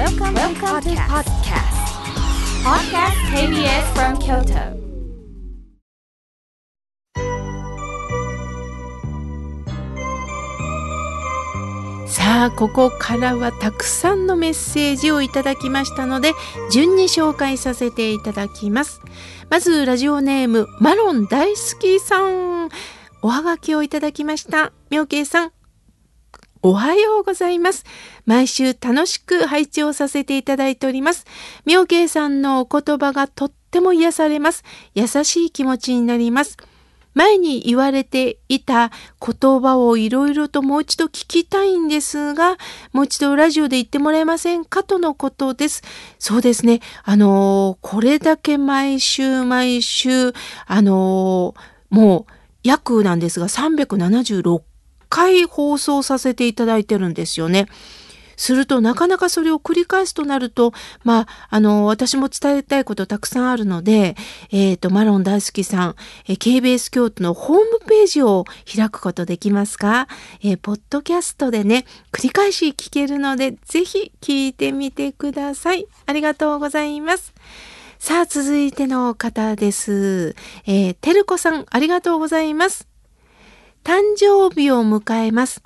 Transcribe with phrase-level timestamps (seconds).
[0.00, 1.76] Welcome, Welcome to podcast.
[2.64, 3.18] Podcast.
[3.36, 4.80] KBS from Kyoto.
[12.06, 16.32] さあここからはたくさんのメッセージをいただきましたので
[16.72, 19.02] 順に紹介させていただきます。
[19.50, 22.70] まずラジオネームマロン大好きさん。
[23.20, 24.72] おはがきをいただきました。
[24.88, 25.52] 妙慶さん
[26.62, 27.84] おはようございます。
[28.26, 31.24] 毎週楽しく配置をさせていただいております。
[31.64, 34.62] 妙慶さんのお言葉がとっても癒されます。
[34.94, 36.58] 優しい気持ちになります。
[37.14, 42.58] 前に言われていた言葉をいろいろともう一度聞きたいんですが、
[42.92, 45.82] もう一度ラジオで言ってもらえませんかとのことです。
[46.18, 46.80] そうですね。
[47.04, 50.34] あのこれだけ毎週毎週、
[50.66, 51.54] あの
[51.88, 52.32] もう
[52.62, 54.69] 約なんですが376
[55.10, 57.66] 回放送させていただいてるんですよね。
[58.40, 60.72] するとなかなかそれを繰り返すとなると、
[61.04, 64.16] まあ、あの、私も伝えたいことたくさんあるので、
[64.50, 70.08] えっ、ー、と、マロン大好きさん、えー、KBS 京都のホームページを開くことできますか？
[70.42, 75.86] えー、ポッドキャストでね、繰り返し聞けるので、ぜひ聞いてみてください。
[76.06, 77.34] ありがとうございます。
[77.98, 80.34] さあ、続いての方です。
[80.64, 82.89] えー、てるこさん、ありがとうございます。
[83.84, 85.62] 誕生日を迎えます。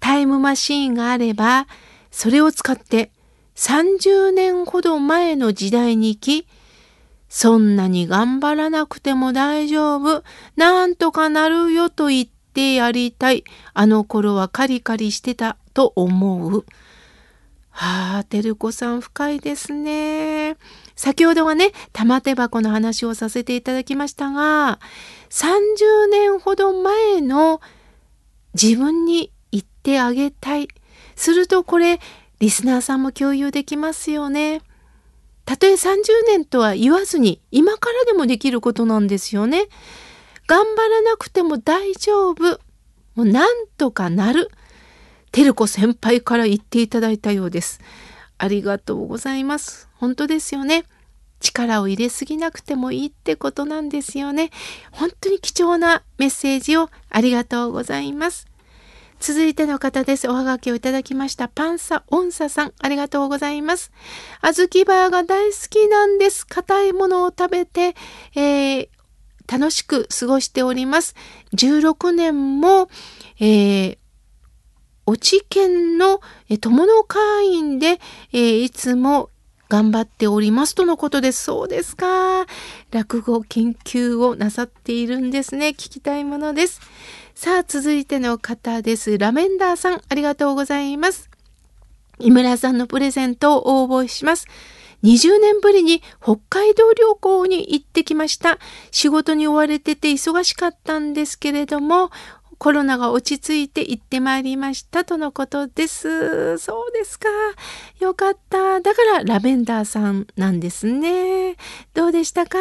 [0.00, 1.66] タイムマシーンがあれば、
[2.10, 3.10] それを使って
[3.54, 6.46] 30年ほど前の時代に行き、
[7.28, 10.24] そんなに頑張らなくても大丈夫、
[10.56, 13.44] なんとかなるよと言ってやりたい。
[13.74, 16.64] あの頃はカリカリしてたと思う。
[17.70, 20.56] はあ、てるこさん深いですね。
[20.98, 24.80] 先ほどはね、玉手箱の話をさせていただきましたが、
[25.30, 27.60] 30年ほど前の
[28.60, 30.66] 自分に言ってあげたい。
[31.14, 32.00] するとこれ
[32.40, 34.60] リスナーさんも共有できますよね。
[35.44, 39.68] たとえ30年とは言わずに今からでもできることなんですよね。
[40.48, 42.58] 頑張らなくても大丈夫。
[43.14, 44.50] もうなんとかなる。
[45.30, 47.80] てるこ先輩から言っていただいたようです。
[48.38, 49.88] ありがとうございます。
[49.94, 50.84] 本当ですよね。
[51.40, 54.50] 力を入れすぎなくてもいいってことなんですよね。
[54.90, 58.46] 本当に貴重なメッセージをありがとうございます。
[59.20, 60.28] 続いての方です。
[60.28, 61.48] おはがきをいただきました。
[61.48, 63.90] パンサ・オンサさん、ありがとうございます。
[64.42, 66.46] 小豆バーが大好きなんです。
[66.46, 67.96] 硬いものを食べて、
[68.36, 68.88] えー、
[69.50, 71.16] 楽しく過ごしております。
[71.54, 72.88] 16年も、
[73.40, 73.98] えー、
[75.06, 76.20] 落ち県の
[76.60, 77.98] 友の会員で、
[78.32, 79.30] えー、いつも
[79.68, 81.44] 頑張っておりますとのことです。
[81.44, 82.46] そうですか。
[82.90, 85.68] 落語研究をなさっているんですね。
[85.68, 86.80] 聞きたいものです。
[87.34, 89.18] さあ、続いての方です。
[89.18, 91.28] ラメンダーさん、ありがとうございます。
[92.18, 94.46] 井村さんのプレゼントを応募します。
[95.04, 98.58] 20年ぶりに北海道旅行に行ってきました。
[98.90, 102.10] 仕事に追われてて忙しかったんですけれども、
[102.58, 106.58] コロナが落ち着いて行ってまいりましたとのことです。
[106.58, 107.28] そうですか。
[108.00, 108.80] よかった。
[108.80, 111.56] だからラベンダーさんなんですね。
[111.94, 112.58] どうでしたか？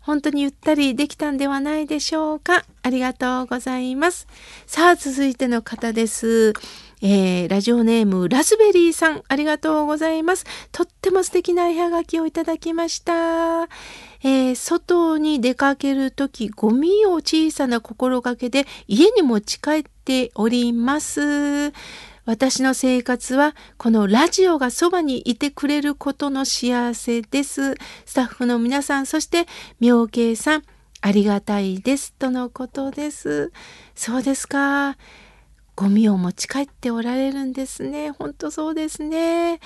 [0.00, 2.64] 本当にゆったりできたんではないでしょうか？
[2.82, 4.28] ありがとうございます。
[4.64, 6.52] さあ、続いての方です。
[7.02, 10.46] えー、ラジオネームラズベリーさん、ありがとうございます。
[10.70, 13.68] とっても素敵な絵はがきをいただきました。
[14.22, 21.72] えー、外に出かけるとき、ゴミを小さな心がけで家に持ち帰っております。
[22.24, 27.74] 私の生活はこのラジオがそばにいてくれることの幸せです。
[28.04, 29.46] スタッフの皆さん、そして
[29.78, 30.62] 妙慶さん、
[31.00, 32.12] ありがたいです。
[32.14, 33.52] とのことです。
[33.94, 34.96] そうですか。
[35.76, 38.10] ゴミを持ち帰っておられるんですね。
[38.10, 39.60] ほんとそうですね。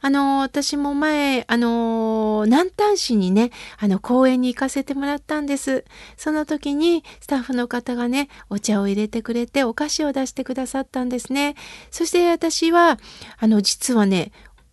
[0.00, 5.84] あの、私も前、あの、南丹市にね、あの、公園に行かせてもらったんです。
[6.16, 11.56] その時にスタッフの方がね、お茶を入れてくれて、お菓子を出してくださったんですね。
[11.90, 12.98] そして私は、
[13.36, 14.30] あの、実はね、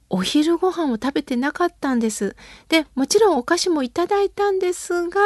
[0.10, 2.36] お昼ご飯を食べてなかったんです。
[2.69, 5.19] で、もちろんお菓子もいただいたんですが、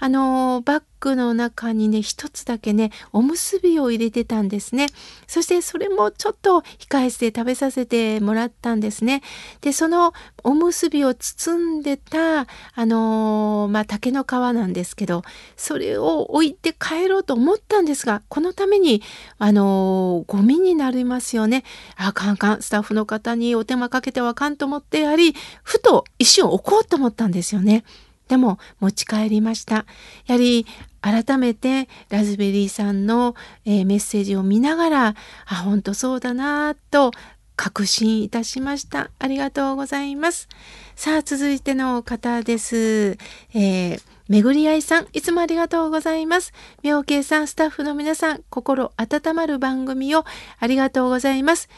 [0.00, 4.86] あの、バッグの中にね、一つだけね、おむすびを入れてたんですね。
[5.26, 9.22] そしてそれもちょっと控え室で食べさせてもらったんですね。
[9.60, 12.46] で、そのおむすびを包んでた、あ
[12.86, 15.22] のまあ、竹の皮なんですけど、
[15.56, 19.02] それを置いて帰ろうと思ったんですが、このために、
[19.38, 21.64] あのゴミになりますよね。
[21.96, 27.84] あ、カンカン、スタッフの方にお手間かけてはかんと思ってやはり、ふと一瞬置こうと思ったんですよね。
[28.28, 29.84] でも持ち帰りました。
[30.26, 30.66] やはり
[31.04, 33.34] 改めてラズベリーさんの、
[33.66, 35.14] えー、メッセージを見ながら、
[35.44, 37.10] あ、本当そうだなと
[37.56, 39.10] 確信いたしました。
[39.18, 40.48] ありがとうございます。
[40.96, 43.18] さあ、続いての方です。
[43.52, 46.54] えー、めぐりあいさん、いつもありがとうございます。
[46.82, 50.24] みょうけいさん、スタッフの皆さん、心温まる番組を
[50.58, 51.68] ありがとうございます。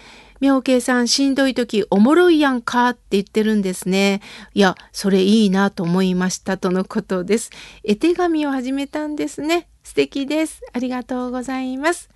[0.41, 4.21] 妙慶さん、しんどい時おもろいやんかって言ってるんですね。
[4.55, 7.51] いや、それいいなと思いましたとのことです。
[7.85, 9.69] 絵手紙を始めたんですね。
[9.83, 10.61] 素敵です。
[10.73, 12.11] ありがとうございます。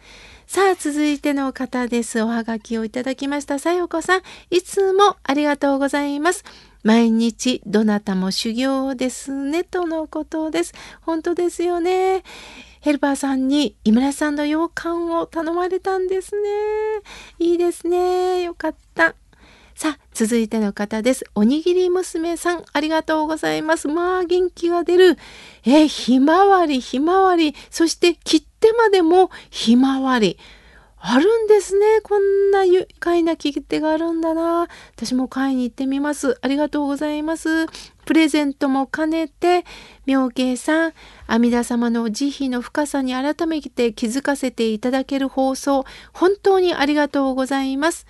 [0.47, 2.21] さあ、続いての方です。
[2.21, 3.61] おはがきをいただきました。
[3.61, 6.45] さよこさん、いつもありがとうございます。
[6.83, 10.75] 毎日どなたも修行ですね、とのことです。
[11.03, 12.25] 本当ですよね。
[12.81, 16.49] ヘルパーさんに井村さんの洋館を頼まれたんですね。
[17.39, 18.43] いいですね。
[18.43, 19.15] よかった。
[19.75, 21.27] さあ、続いての方です。
[21.35, 23.89] おにぎり娘さん、ありがとうございます。
[23.89, 25.19] まあ、元気が出る。
[25.65, 27.55] え、ひまわり、ひまわり。
[27.71, 30.39] そして切手までもひまわり。
[31.03, 32.01] あるんですね。
[32.03, 34.69] こんな愉快な切手があるんだな。
[34.97, 36.39] 私も買いに行ってみます。
[36.43, 37.67] ありがとうございます。
[38.11, 39.65] プレゼントも兼ねて、
[40.05, 40.93] 妙慶さん、
[41.29, 48.09] 阿弥陀様の慈悲の深さに改めて気づかせていただける放送、本当にありがとうございます。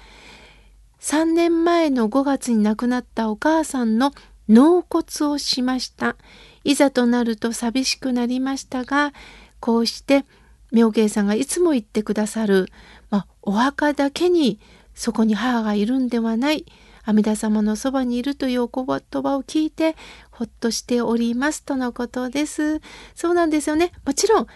[1.01, 4.13] 3年前の5月に亡くなったお母さんの
[4.49, 6.17] 納骨をしました。
[6.65, 9.13] いざとなると寂しくなりましたが、
[9.61, 10.25] こうして
[10.73, 12.69] 妙慶さんがいつも言ってくださる、
[13.11, 14.61] まあ、お墓だけに
[14.95, 16.65] そこに母がいるんではない
[17.11, 18.85] 阿弥陀様のそばにいるというお言
[19.21, 19.97] 葉を聞いて
[20.31, 22.81] ほっとしておりますとのことです。
[23.17, 23.91] そうなんですよね。
[24.07, 24.47] もちろん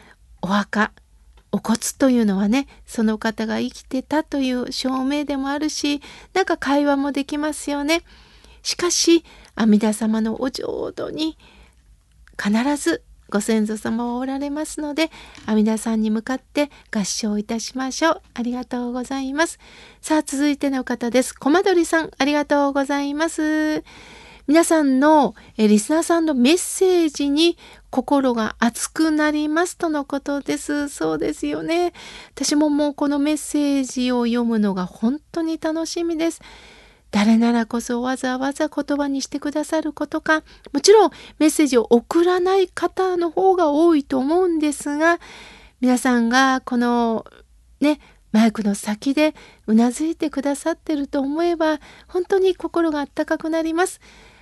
[0.40, 0.92] お墓
[1.50, 6.00] お骨というのはねその方が生きてたという証明でもあるし
[6.32, 8.02] なんか会話もできますよね。
[8.62, 9.24] しかし
[9.56, 11.36] 阿弥陀様のお浄土に
[12.40, 13.02] 必ず
[13.34, 15.10] ご先祖様はおられますので
[15.44, 19.58] 阿弥陀さんに向かって合唱いたしましょうありがとうございます
[20.00, 23.82] さあ続いての方ですコマドリさんありがとうございます
[24.46, 27.58] 皆さんのえリスナーさんのメッセージに
[27.90, 30.88] 心が熱くなりますとのことです。
[30.88, 31.94] そうですよね。
[32.34, 36.42] 私ももうこのメッセージを読むのが本当に楽しみです。
[37.14, 40.42] 誰ならこそわざわざ言葉にしてくださることか。
[40.72, 45.20] もちろんメッセージを送らない方の方が多いと思うんですが
[45.80, 47.24] 皆さんがこの
[47.78, 48.00] ね
[48.32, 49.36] マイクの先で
[49.68, 51.78] うなずいてくださってると思えば
[52.08, 54.00] 本当に心があったかくなります。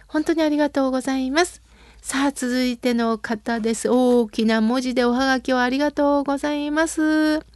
[0.09, 1.61] 本当にありがとうございます。
[2.01, 3.91] さあ続いての方です。
[3.91, 7.52] 大きな文字でおはがきをありがとうございます。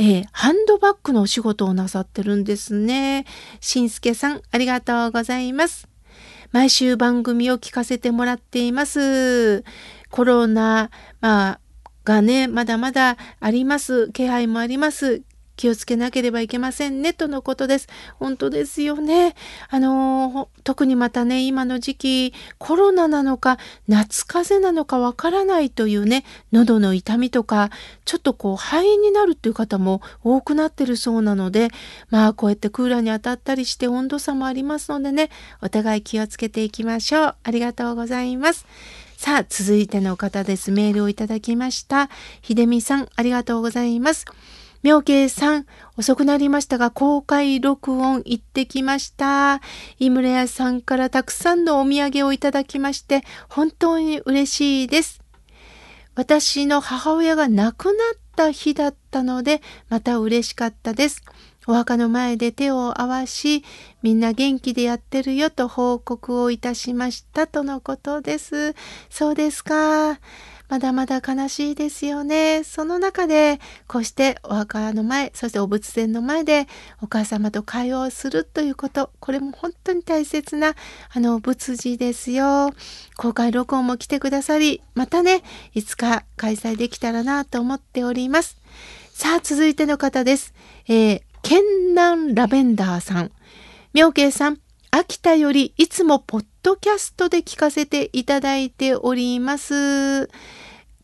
[0.00, 3.26] えー、ハンドバッグのお仕事をなさってるんですね。
[3.58, 5.88] しんすけさん、ありがとうございます。
[6.52, 9.64] 毎週番組を聞かせてもらっています。
[10.10, 11.60] コロナ、まあ、
[12.04, 14.12] がね、まだまだあります。
[14.12, 15.22] 気配もあります。
[15.58, 17.88] 気をつけなければいけませんねとのことです。
[18.14, 19.34] 本当ですよね。
[19.68, 23.58] あの特にまたね今の時期コロナなのか
[23.88, 27.70] 夏風邪なのかわからないというね喉の痛みとか
[28.04, 31.68] ちょっとこう肺炎になるっていう方も多くなってるそうなので
[32.10, 37.34] まあこうやってクーラーに当たったりして温度差もありますのでねお互い気をつけていきましょう。
[37.42, 38.64] ありがとうございます。
[39.18, 40.70] さあ、続いての方です。
[40.70, 42.08] メールをいただきました。
[42.40, 44.24] ひでみさん、ありがとうございます。
[44.82, 45.66] 妙慶さん、
[45.96, 49.60] 遅くなりましたが、公開録音行ってきました。
[49.98, 55.20] 井村屋さんからたくさんのお土産をいただきまして、本当に嬉しいです。
[56.14, 57.94] 私の母親が亡くなっ
[58.36, 61.22] た日だったので、また嬉しかったです。
[61.66, 63.64] お墓の前で手を合わし、
[64.02, 68.74] みんな元気でやってるよと報告をいたしましたとのことです。
[69.10, 70.18] そうですか。
[70.68, 72.62] まだまだ悲しいですよね。
[72.62, 76.66] その中で、こうしてお墓の前、そしてお仏前の前で
[77.00, 80.74] お母様と会話をするということ、これも本当に大切な、
[81.14, 82.72] あの、仏事ですよ。
[83.16, 88.58] 公開録音も来てくださり、またね、いつか開催できたらなと思っております。
[89.14, 90.52] さあ、続いての方です。
[90.86, 93.32] えー、ケンラベンダーさん。
[93.94, 94.58] 妙慶さん、
[94.90, 100.26] 秋田よりいつもポッドキャストで聞かせていただいております。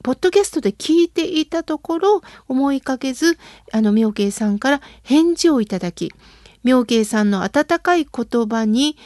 [0.02, 3.38] ポッドキャストで聞いていたところ思いかけず
[3.72, 6.12] あの妙慶さんから返事をいただき
[6.64, 8.98] 妙慶さんの温かい言葉に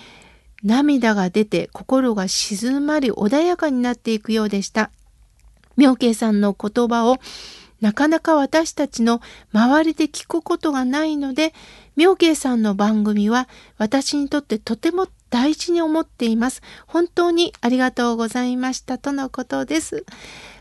[0.64, 4.90] 涙が出て心が静まり穏やかになっていくようでした。
[5.76, 7.18] 妙慶さんの言葉を
[7.80, 9.20] なかなか私たちの
[9.52, 11.54] 周りで聞くことがないので
[11.94, 16.62] 妙慶さんの番組は私にとってとても大事に思っています。
[16.86, 20.04] 本当にありがとうございましたとのことです。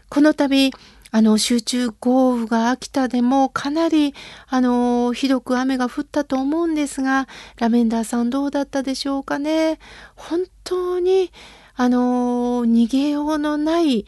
[0.09, 0.71] この度、
[1.11, 4.13] あの、集中豪雨が秋田でもかなり、
[4.47, 9.79] あの、ひどく雨が降ったと思うんですが、ラベンダーさんどうだったでしょうかね。
[10.15, 11.31] 本当に、
[11.75, 14.05] あの、逃げようのない、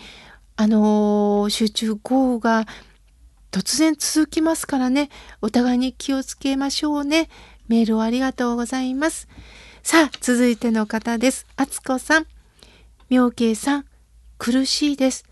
[0.58, 2.66] あの、集中豪雨が
[3.52, 5.10] 突然続きますからね、
[5.42, 7.30] お互いに気をつけましょうね。
[7.68, 9.28] メールをありがとうございます。
[9.82, 11.48] さあ、続いての方です。
[11.56, 12.28] あつこさん。
[13.10, 13.86] 妙慶さん、
[14.38, 15.26] 苦しいです。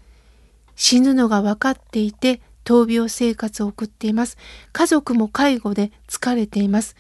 [0.75, 4.37] 死ぬのが分かっていて闘病生活を送っています。
[4.71, 6.95] 家族も介護で疲れています。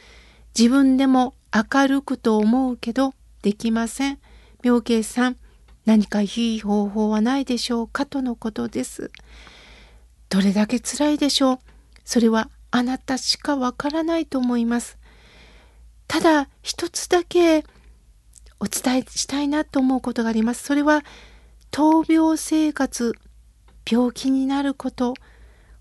[0.57, 4.19] 自分でも明るくと思うけどできません。
[4.63, 5.37] 妙慶さん、
[5.85, 8.05] 何かいい方法はないでしょうか？
[8.05, 9.09] とのことです。
[10.29, 11.59] どれだけ辛いでしょう？
[12.03, 14.97] それはあなたしかわからないと思います。
[16.07, 17.63] ただ一つだけ
[18.59, 20.63] お伝えしたいなと思うことがあります。
[20.63, 21.03] それは
[21.71, 23.13] 闘病生活
[23.89, 25.13] 病気になること。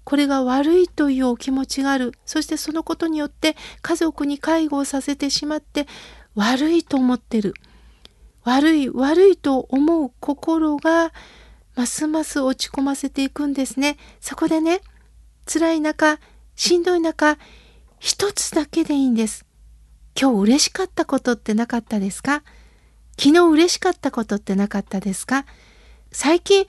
[0.04, 2.12] これが悪いというお気持ちがある。
[2.24, 5.86] そしてそのことによって家族に介護をさせてしまって
[6.34, 7.54] 悪いと思ってる。
[8.44, 11.12] 悪い悪いと思う心が
[11.74, 13.96] ますます落ち込ませていくんですね。
[14.20, 14.80] そこでね
[15.46, 16.18] 辛い中
[16.54, 17.38] しんどい中
[17.98, 19.45] 一つだけでいいんです。
[20.18, 22.42] 今日嬉しかったことってなかったですか？
[23.18, 25.44] 昨日嬉しかったことってなかったですか？
[26.10, 26.66] 最近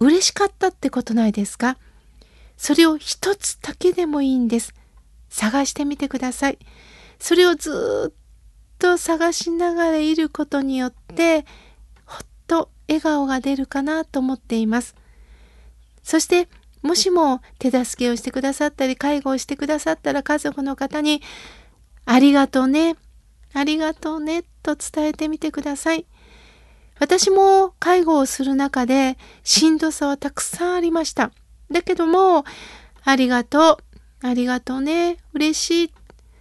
[0.00, 1.76] 嬉しかったってことないですか？
[2.56, 4.72] それを一つだけでもいいんです。
[5.28, 6.58] 探してみてください。
[7.18, 8.14] それをずっ
[8.78, 11.44] と探しながらいることによって、
[12.06, 14.94] ほっと笑顔が出るかなと思っています。
[16.02, 16.48] そして、
[16.80, 21.20] もしも手助けをしてくださったり、介護をしてくださったら家族の方に、
[22.10, 22.96] ありがとうね、
[23.52, 26.06] ありがとうね、と伝えてみてください。
[26.98, 31.32] 私も介護をする中でしんどさはたくさんありました。
[31.70, 32.46] だけども、
[33.04, 33.82] ありがと
[34.22, 35.92] う、ありがとうね、嬉しい。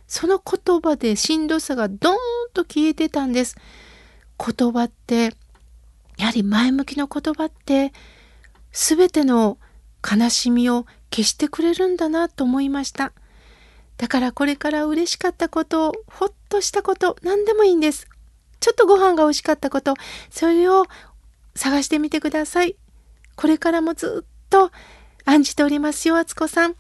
[0.08, 2.18] その言葉でしんどさがドーン
[2.54, 3.58] と消えてたんです。
[4.40, 5.36] 言葉って、
[6.18, 7.92] やはり前向きの言葉って、
[8.72, 9.58] すべての
[10.02, 13.12] 悲しみを消してくれるんだなと思いました。
[13.98, 18.08] だからこれから嬉しかったこと、ほっとしたこと、何でもいいんです。
[18.60, 19.96] ちょっとご飯が美味しかったこと、
[20.30, 20.86] それを
[21.56, 22.76] 探してみてください。
[23.36, 24.72] これからもずっと
[25.26, 26.76] 案じておりますよ、あつこさん。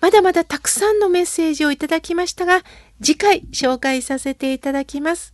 [0.00, 2.62] まだまだたくさんのメッセージをいただきましたが、
[3.02, 5.33] 次回紹介させていただきます。